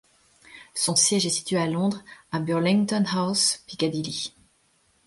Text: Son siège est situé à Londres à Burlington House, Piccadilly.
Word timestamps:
Son 0.73 0.95
siège 0.95 1.27
est 1.27 1.29
situé 1.29 1.57
à 1.57 1.67
Londres 1.67 2.01
à 2.31 2.39
Burlington 2.39 3.05
House, 3.07 3.61
Piccadilly. 3.67 4.33